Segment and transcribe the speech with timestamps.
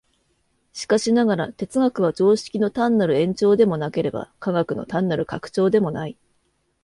[0.73, 6.17] しかしながら、哲学は常識の単なる延長でもなければ、科学の単なる拡張でもない。